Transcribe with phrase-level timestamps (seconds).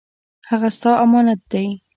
[0.49, 1.65] هغه ستا امانت دی